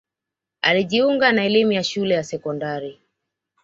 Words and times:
alijiunga 0.61 1.31
na 1.31 1.43
elimu 1.45 1.71
ya 1.71 1.83
shule 1.83 2.15
ya 2.15 2.23
sekondari 2.23 3.01